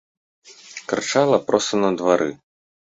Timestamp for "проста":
1.51-1.73